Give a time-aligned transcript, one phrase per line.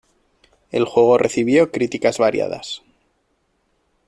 [0.71, 2.81] El juego recibió críticas variadas.